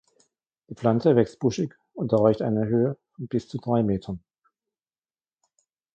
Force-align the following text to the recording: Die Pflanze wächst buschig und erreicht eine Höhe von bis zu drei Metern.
Die 0.69 0.73
Pflanze 0.73 1.15
wächst 1.15 1.37
buschig 1.37 1.75
und 1.93 2.11
erreicht 2.11 2.41
eine 2.41 2.65
Höhe 2.65 2.97
von 3.11 3.27
bis 3.27 3.47
zu 3.47 3.59
drei 3.59 3.83
Metern. 3.83 4.19